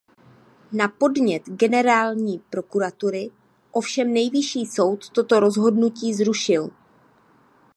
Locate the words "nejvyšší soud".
4.13-5.09